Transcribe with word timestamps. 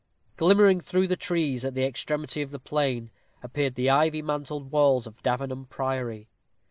Glimmering 0.35 0.81
through 0.81 1.05
the 1.05 1.15
trees, 1.15 1.63
at 1.63 1.75
the 1.75 1.85
extremity 1.85 2.41
of 2.41 2.49
the 2.49 2.57
plain, 2.57 3.11
appeared 3.43 3.75
the 3.75 3.91
ivy 3.91 4.23
mantled 4.23 4.71
walls 4.71 5.05
of 5.05 5.21
Davenham 5.21 5.65
Priory. 5.67 6.27